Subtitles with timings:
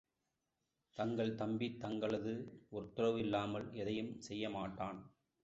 [0.97, 2.33] தங்கள் தம்பி தங்களது
[2.69, 4.99] உத்தரவு இல்லாமல் எதையும் செய்ய மாட்டான்.